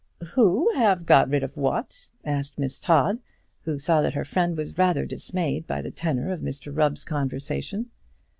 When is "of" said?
1.43-1.55, 6.31-6.39